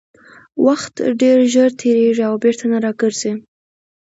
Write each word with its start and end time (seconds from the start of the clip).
وخت 0.65 0.95
ډېر 1.21 1.37
ژر 1.53 1.69
تېرېږي 1.81 2.23
او 2.29 2.35
بېرته 2.43 2.65
نه 2.71 2.77
راګرځي 2.85 3.31